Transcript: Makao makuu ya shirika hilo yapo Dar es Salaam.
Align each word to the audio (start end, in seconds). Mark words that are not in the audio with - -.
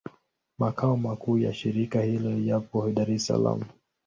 Makao 0.59 0.97
makuu 0.97 1.37
ya 1.37 1.53
shirika 1.53 2.01
hilo 2.01 2.37
yapo 2.39 2.89
Dar 2.89 3.11
es 3.11 3.25
Salaam. 3.25 3.61